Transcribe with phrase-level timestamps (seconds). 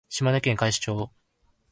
[0.09, 1.11] 島根県海士町